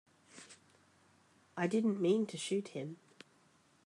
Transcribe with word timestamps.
I 1.55 1.67
didn't 1.67 2.01
mean 2.01 2.25
to 2.25 2.35
shoot 2.35 2.69
him. 2.69 2.97